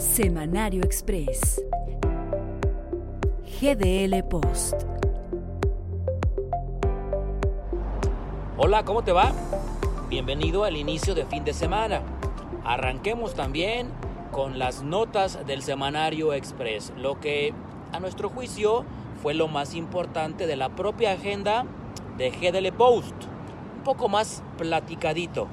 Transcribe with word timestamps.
Semanario 0.00 0.82
Express. 0.82 1.62
GDL 3.60 4.22
Post. 4.28 4.74
Hola, 8.56 8.84
¿cómo 8.84 9.04
te 9.04 9.12
va? 9.12 9.32
Bienvenido 10.08 10.64
al 10.64 10.76
inicio 10.76 11.14
de 11.14 11.26
fin 11.26 11.44
de 11.44 11.52
semana. 11.52 12.02
Arranquemos 12.64 13.34
también 13.34 13.88
con 14.32 14.58
las 14.58 14.82
notas 14.82 15.46
del 15.46 15.62
Semanario 15.62 16.32
Express, 16.32 16.92
lo 16.96 17.20
que 17.20 17.52
a 17.92 18.00
nuestro 18.00 18.30
juicio 18.30 18.84
fue 19.22 19.34
lo 19.34 19.48
más 19.48 19.74
importante 19.74 20.46
de 20.46 20.56
la 20.56 20.70
propia 20.70 21.12
agenda 21.12 21.66
de 22.16 22.30
GDL 22.30 22.72
Post. 22.72 23.14
Un 23.76 23.84
poco 23.84 24.08
más 24.08 24.42
platicadito. 24.56 25.46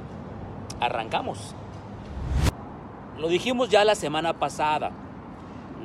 Arrancamos. 0.80 1.54
Lo 3.18 3.28
dijimos 3.28 3.70
ya 3.70 3.84
la 3.84 3.96
semana 3.96 4.34
pasada. 4.34 4.92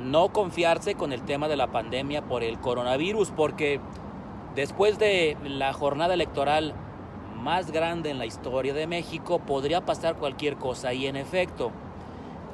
No 0.01 0.29
confiarse 0.29 0.95
con 0.95 1.11
el 1.11 1.23
tema 1.23 1.47
de 1.47 1.57
la 1.57 1.67
pandemia 1.67 2.21
por 2.23 2.43
el 2.43 2.59
coronavirus 2.59 3.31
porque 3.31 3.79
después 4.55 4.97
de 4.97 5.37
la 5.43 5.73
jornada 5.73 6.13
electoral 6.13 6.73
más 7.41 7.71
grande 7.71 8.09
en 8.09 8.17
la 8.17 8.25
historia 8.25 8.73
de 8.73 8.87
México 8.87 9.39
podría 9.39 9.85
pasar 9.85 10.15
cualquier 10.15 10.55
cosa 10.55 10.93
y 10.93 11.07
en 11.07 11.15
efecto 11.15 11.71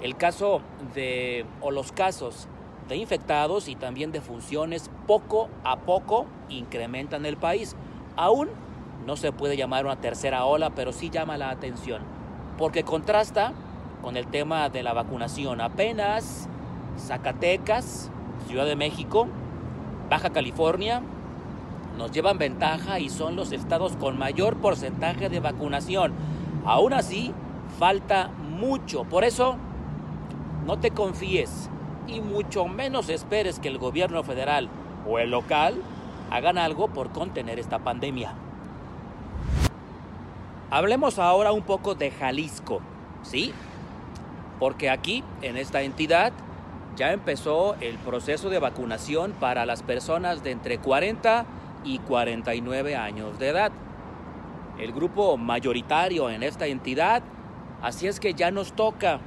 el 0.02 0.16
caso 0.16 0.62
de 0.96 1.46
o 1.62 1.72
los 1.72 1.92
casos 1.92 2.48
de 2.90 2.98
infectados 2.98 3.70
y 3.70 3.76
también 3.76 4.12
de 4.12 4.20
funciones 4.20 4.92
poco 5.08 5.50
a 5.64 5.78
poco 5.78 6.26
incrementan 6.50 7.26
el 7.26 7.38
país. 7.38 7.76
Aún 8.18 8.50
no 9.08 9.16
se 9.16 9.32
puede 9.32 9.56
llamar 9.56 9.86
una 9.86 10.02
tercera 10.02 10.46
ola, 10.46 10.72
pero 10.72 10.92
sí 10.92 11.10
llama 11.10 11.38
la 11.38 11.50
atención 11.52 12.20
porque 12.60 12.84
contrasta 12.84 13.54
con 14.04 14.18
el 14.18 14.28
tema 14.28 14.68
de 14.68 14.84
la 14.84 14.94
vacunación. 14.94 15.62
Apenas 15.62 16.50
Zacatecas, 16.98 18.12
Ciudad 18.48 18.66
de 18.66 18.76
México, 18.76 19.28
Baja 20.10 20.32
California 20.32 21.02
nos 21.98 22.12
llevan 22.12 22.38
ventaja 22.38 23.00
y 23.00 23.10
son 23.10 23.38
los 23.38 23.54
estados 23.54 23.96
con 23.96 24.20
mayor 24.20 24.58
porcentaje 24.58 25.30
de 25.30 25.40
vacunación. 25.40 26.12
Aún 26.66 26.94
así, 26.94 27.34
falta 27.78 28.28
mucho. 28.28 29.06
Por 29.06 29.24
eso, 29.24 29.56
no 30.66 30.80
te 30.80 30.92
confíes 30.92 31.70
y 32.10 32.22
mucho 32.22 32.66
menos 32.66 33.10
esperes 33.10 33.60
que 33.60 33.68
el 33.68 33.78
gobierno 33.78 34.24
federal 34.24 34.70
o 35.08 35.20
el 35.20 35.32
local 35.32 35.76
hagan 36.30 36.58
algo 36.58 36.90
por 36.90 37.12
contener 37.12 37.60
esta 37.60 37.80
pandemia. 37.80 38.34
Hablemos 40.70 41.18
ahora 41.18 41.52
un 41.52 41.64
poco 41.64 41.96
de 41.96 42.12
Jalisco, 42.12 42.82
¿sí? 43.24 43.54
porque 44.60 44.90
aquí, 44.90 45.24
en 45.42 45.58
esta 45.58 45.82
entidad, 45.82 46.34
ya 46.96 47.14
empezó 47.14 47.76
el 47.80 47.98
proceso 47.98 48.50
de 48.50 48.60
vacunación 48.60 49.32
para 49.32 49.66
las 49.66 49.84
personas 49.84 50.44
de 50.44 50.52
entre 50.52 50.80
40 50.80 51.46
y 51.86 52.00
49 52.00 52.96
años 52.96 53.40
de 53.40 53.48
edad. 53.48 53.72
El 54.78 54.92
grupo 54.92 55.38
mayoritario 55.38 56.30
en 56.30 56.44
esta 56.44 56.68
entidad, 56.68 57.24
así 57.82 58.08
es 58.08 58.20
que 58.20 58.34
ya 58.34 58.52
nos 58.52 58.74
toca. 58.74 59.22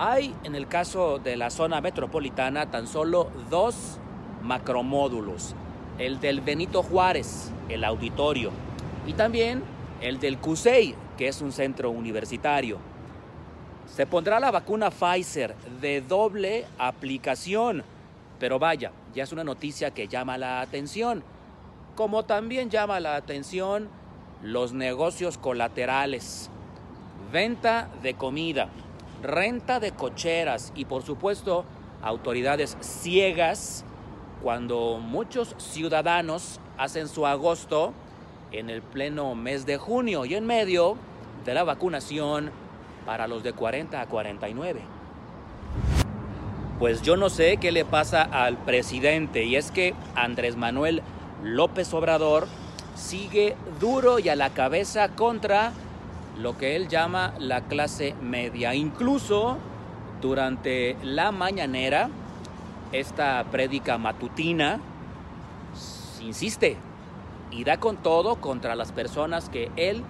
Hay, 0.00 0.32
en 0.44 0.54
el 0.54 0.68
caso 0.68 1.18
de 1.18 1.36
la 1.36 1.50
zona 1.50 1.80
metropolitana, 1.80 2.70
tan 2.70 2.86
solo 2.86 3.32
dos 3.50 3.98
macromódulos. 4.44 5.56
El 5.98 6.20
del 6.20 6.40
Benito 6.40 6.84
Juárez, 6.84 7.50
el 7.68 7.82
auditorio, 7.82 8.52
y 9.08 9.14
también 9.14 9.64
el 10.00 10.20
del 10.20 10.38
CUSEI, 10.38 10.94
que 11.16 11.26
es 11.26 11.42
un 11.42 11.50
centro 11.50 11.90
universitario. 11.90 12.78
Se 13.86 14.06
pondrá 14.06 14.38
la 14.38 14.52
vacuna 14.52 14.92
Pfizer 14.92 15.56
de 15.80 16.00
doble 16.00 16.66
aplicación, 16.78 17.82
pero 18.38 18.60
vaya, 18.60 18.92
ya 19.16 19.24
es 19.24 19.32
una 19.32 19.42
noticia 19.42 19.90
que 19.90 20.06
llama 20.06 20.38
la 20.38 20.60
atención, 20.60 21.24
como 21.96 22.24
también 22.24 22.70
llama 22.70 23.00
la 23.00 23.16
atención 23.16 23.88
los 24.44 24.72
negocios 24.72 25.38
colaterales, 25.38 26.50
venta 27.32 27.88
de 28.00 28.14
comida, 28.14 28.68
renta 29.22 29.80
de 29.80 29.92
cocheras 29.92 30.72
y 30.74 30.84
por 30.84 31.02
supuesto 31.02 31.64
autoridades 32.02 32.76
ciegas 32.80 33.84
cuando 34.42 34.98
muchos 34.98 35.54
ciudadanos 35.58 36.60
hacen 36.76 37.08
su 37.08 37.26
agosto 37.26 37.92
en 38.52 38.70
el 38.70 38.82
pleno 38.82 39.34
mes 39.34 39.66
de 39.66 39.76
junio 39.78 40.24
y 40.24 40.34
en 40.34 40.46
medio 40.46 40.96
de 41.44 41.54
la 41.54 41.64
vacunación 41.64 42.50
para 43.04 43.26
los 43.26 43.42
de 43.42 43.52
40 43.52 44.00
a 44.00 44.06
49. 44.06 44.80
Pues 46.78 47.02
yo 47.02 47.16
no 47.16 47.28
sé 47.28 47.56
qué 47.56 47.72
le 47.72 47.84
pasa 47.84 48.22
al 48.22 48.56
presidente 48.56 49.44
y 49.44 49.56
es 49.56 49.72
que 49.72 49.94
Andrés 50.14 50.56
Manuel 50.56 51.02
López 51.42 51.92
Obrador 51.92 52.46
sigue 52.94 53.56
duro 53.80 54.18
y 54.18 54.28
a 54.28 54.36
la 54.36 54.50
cabeza 54.50 55.08
contra 55.08 55.72
lo 56.38 56.56
que 56.56 56.76
él 56.76 56.88
llama 56.88 57.34
la 57.38 57.62
clase 57.62 58.14
media. 58.22 58.74
Incluso 58.74 59.58
durante 60.20 60.96
la 61.02 61.32
mañanera, 61.32 62.08
esta 62.92 63.44
prédica 63.50 63.98
matutina 63.98 64.80
insiste 66.22 66.76
y 67.50 67.64
da 67.64 67.78
con 67.78 67.96
todo 67.96 68.36
contra 68.36 68.74
las 68.76 68.92
personas 68.92 69.48
que 69.48 69.70
él 69.76 70.02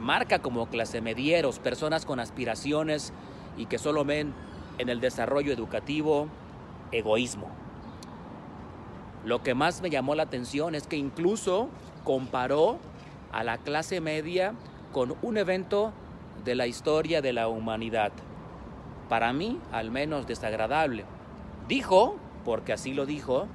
marca 0.00 0.38
como 0.40 0.66
clase 0.66 1.00
medieros, 1.00 1.58
personas 1.58 2.04
con 2.04 2.20
aspiraciones 2.20 3.12
y 3.56 3.66
que 3.66 3.78
solo 3.78 4.04
ven 4.04 4.34
en 4.78 4.88
el 4.88 5.00
desarrollo 5.00 5.52
educativo 5.52 6.28
egoísmo. 6.92 7.48
Lo 9.24 9.42
que 9.42 9.54
más 9.54 9.80
me 9.80 9.88
llamó 9.88 10.14
la 10.14 10.24
atención 10.24 10.74
es 10.74 10.86
que 10.86 10.96
incluso 10.96 11.70
comparó 12.04 12.78
a 13.34 13.42
la 13.42 13.58
clase 13.58 14.00
media 14.00 14.54
con 14.92 15.16
un 15.20 15.36
evento 15.36 15.92
de 16.44 16.54
la 16.54 16.68
historia 16.68 17.20
de 17.20 17.32
la 17.32 17.48
humanidad. 17.48 18.12
Para 19.08 19.32
mí, 19.32 19.58
al 19.72 19.90
menos 19.90 20.26
desagradable. 20.26 21.04
Dijo, 21.66 22.16
porque 22.44 22.72
así 22.72 22.94
lo 22.94 23.06
dijo, 23.06 23.48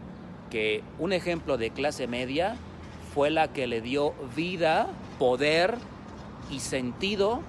que 0.50 0.84
un 1.00 1.13
ejemplo 1.13 1.57
de 1.57 1.69
clase 1.72 2.07
media 2.07 2.57
fue 3.13 3.29
la 3.29 3.53
que 3.53 3.67
le 3.67 3.81
dio 3.81 4.13
vida, 4.35 4.88
poder 5.17 5.78
y 6.51 6.59
sentido 6.59 7.41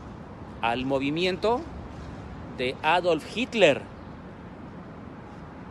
al 0.63 0.87
movimiento 0.87 1.61
de 2.59 2.77
Adolf 2.83 3.25
Hitler. 3.37 3.83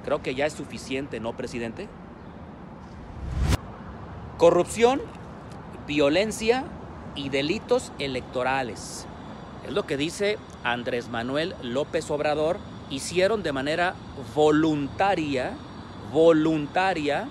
Creo 0.04 0.22
que 0.22 0.36
ya 0.36 0.46
es 0.46 0.54
suficiente, 0.54 1.20
¿no, 1.20 1.34
presidente? 1.34 1.88
Corrupción, 4.38 5.02
violencia 5.90 6.66
y 7.16 7.30
delitos 7.30 7.92
electorales. 7.98 9.08
Es 9.66 9.74
lo 9.74 9.88
que 9.88 9.98
dice 9.98 10.38
Andrés 10.64 11.10
Manuel 11.10 11.56
López 11.64 12.12
Obrador. 12.12 12.60
Hicieron 12.92 13.42
de 13.42 13.54
manera 13.54 13.96
voluntaria, 14.36 15.54
voluntaria, 16.14 17.28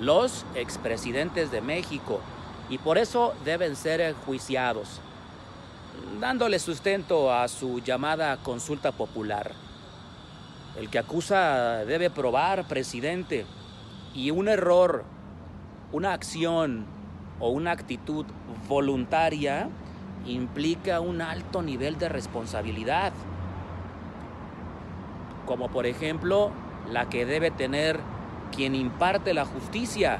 los 0.00 0.46
expresidentes 0.54 1.50
de 1.50 1.60
México 1.60 2.20
y 2.70 2.78
por 2.78 2.98
eso 2.98 3.34
deben 3.44 3.74
ser 3.74 4.00
enjuiciados 4.00 5.00
dándole 6.20 6.60
sustento 6.60 7.32
a 7.32 7.48
su 7.48 7.80
llamada 7.80 8.36
consulta 8.36 8.92
popular. 8.92 9.50
El 10.78 10.88
que 10.88 11.00
acusa 11.00 11.84
debe 11.84 12.10
probar, 12.10 12.68
presidente, 12.68 13.44
y 14.14 14.30
un 14.30 14.46
error, 14.46 15.04
una 15.90 16.12
acción 16.12 16.86
o 17.40 17.50
una 17.50 17.72
actitud 17.72 18.26
voluntaria 18.68 19.68
implica 20.26 21.00
un 21.00 21.20
alto 21.22 21.62
nivel 21.62 21.98
de 21.98 22.08
responsabilidad, 22.08 23.12
como 25.46 25.68
por 25.68 25.86
ejemplo 25.86 26.50
la 26.90 27.08
que 27.08 27.26
debe 27.26 27.50
tener 27.50 27.98
quien 28.54 28.74
imparte 28.74 29.34
la 29.34 29.44
justicia, 29.44 30.18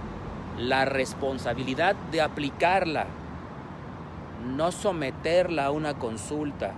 la 0.58 0.84
responsabilidad 0.84 1.96
de 2.10 2.20
aplicarla 2.20 3.06
no 4.44 4.72
someterla 4.72 5.66
a 5.66 5.70
una 5.70 5.94
consulta. 5.94 6.72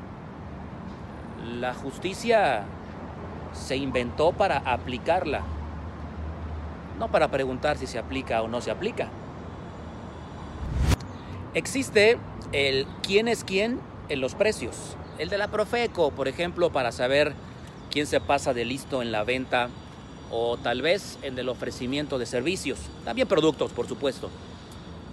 La 1.59 1.75
justicia 1.75 2.65
se 3.53 3.77
inventó 3.77 4.33
para 4.33 4.59
aplicarla, 4.59 5.43
no 6.99 7.09
para 7.09 7.29
preguntar 7.29 7.77
si 7.77 7.87
se 7.87 7.99
aplica 7.99 8.43
o 8.43 8.49
no 8.49 8.61
se 8.61 8.71
aplica. 8.71 9.09
Existe 11.53 12.17
el 12.53 12.87
quién 13.03 13.27
es 13.27 13.43
quién 13.43 13.81
en 14.09 14.21
los 14.21 14.37
precios. 14.37 14.97
El 15.19 15.29
de 15.31 15.39
la 15.39 15.49
Profeco, 15.49 16.13
por 16.13 16.29
ejemplo, 16.29 16.71
para 16.71 16.93
saber 16.93 17.35
quién 17.91 18.07
se 18.07 18.21
pasa 18.21 18.55
de 18.55 18.65
listo 18.65 19.03
en 19.03 19.11
la 19.11 19.25
venta 19.25 19.69
o 20.31 20.57
tal 20.57 20.81
vez 20.81 21.19
en 21.23 21.37
el 21.37 21.49
ofrecimiento 21.49 22.19
de 22.19 22.27
servicios, 22.27 22.79
también 23.05 23.27
productos, 23.27 23.73
por 23.73 23.89
supuesto. 23.89 24.31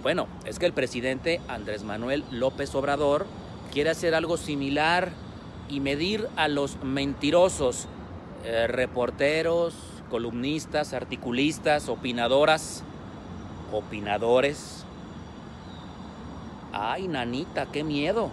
Bueno, 0.02 0.28
es 0.44 0.60
que 0.60 0.66
el 0.66 0.72
presidente 0.72 1.40
Andrés 1.48 1.82
Manuel 1.82 2.22
López 2.30 2.72
Obrador 2.76 3.26
quiere 3.72 3.90
hacer 3.90 4.14
algo 4.14 4.36
similar 4.36 5.10
y 5.68 5.80
medir 5.80 6.28
a 6.36 6.46
los 6.46 6.82
mentirosos, 6.84 7.88
eh, 8.44 8.68
reporteros, 8.68 9.74
columnistas, 10.08 10.92
articulistas, 10.92 11.88
opinadoras, 11.88 12.84
opinadores. 13.72 14.77
Ay, 16.80 17.08
nanita, 17.08 17.66
qué 17.66 17.82
miedo. 17.82 18.30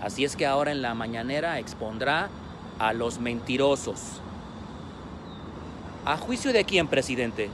Así 0.00 0.24
es 0.24 0.36
que 0.36 0.46
ahora 0.46 0.70
en 0.70 0.82
la 0.82 0.94
mañanera 0.94 1.58
expondrá 1.58 2.28
a 2.78 2.92
los 2.92 3.18
mentirosos. 3.18 4.20
¿A 6.04 6.16
juicio 6.16 6.52
de 6.52 6.64
quién, 6.64 6.86
presidente? 6.86 7.50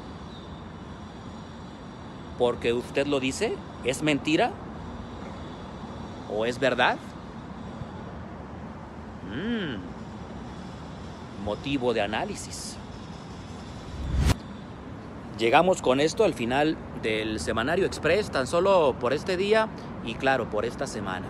¿Porque 2.38 2.74
usted 2.74 3.06
lo 3.06 3.20
dice? 3.20 3.56
¿Es 3.84 4.02
mentira? 4.02 4.50
¿O 6.30 6.44
es 6.44 6.58
verdad? 6.58 6.98
Mm, 9.34 9.76
motivo 11.42 11.94
de 11.94 12.02
análisis. 12.02 12.76
Llegamos 15.38 15.80
con 15.80 16.00
esto 16.00 16.24
al 16.24 16.34
final 16.34 16.76
del 17.02 17.40
Semanario 17.40 17.86
Express, 17.86 18.30
tan 18.30 18.46
solo 18.46 18.94
por 19.00 19.14
este 19.14 19.38
día 19.38 19.70
y 20.04 20.14
claro, 20.14 20.50
por 20.50 20.64
esta 20.64 20.87
semana. 20.87 21.26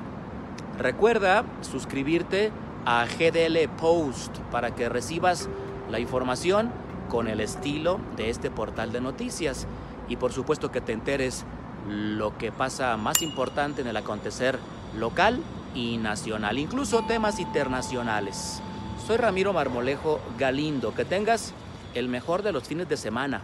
Recuerda 0.78 1.44
suscribirte 1.60 2.50
a 2.84 3.06
GDL 3.06 3.68
Post 3.80 4.38
para 4.50 4.74
que 4.74 4.88
recibas 4.88 5.48
la 5.90 6.00
información 6.00 6.70
con 7.08 7.28
el 7.28 7.40
estilo 7.40 8.00
de 8.16 8.30
este 8.30 8.50
portal 8.50 8.90
de 8.92 9.00
noticias 9.00 9.66
y 10.08 10.16
por 10.16 10.32
supuesto 10.32 10.72
que 10.72 10.80
te 10.80 10.92
enteres 10.92 11.44
lo 11.88 12.36
que 12.38 12.52
pasa 12.52 12.96
más 12.96 13.22
importante 13.22 13.82
en 13.82 13.88
el 13.88 13.96
acontecer 13.96 14.58
local 14.96 15.40
y 15.74 15.96
nacional, 15.98 16.58
incluso 16.58 17.04
temas 17.04 17.38
internacionales. 17.38 18.62
Soy 19.06 19.16
Ramiro 19.16 19.52
Marmolejo 19.52 20.20
Galindo, 20.38 20.94
que 20.94 21.04
tengas 21.04 21.52
el 21.94 22.08
mejor 22.08 22.42
de 22.42 22.52
los 22.52 22.64
fines 22.64 22.88
de 22.88 22.96
semana. 22.96 23.42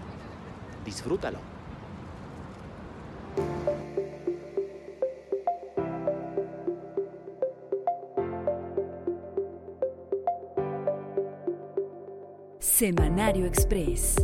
Disfrútalo. 0.84 1.57
Semanario 12.78 13.44
Express. 13.44 14.14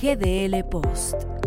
GDL 0.00 0.64
Post. 0.70 1.43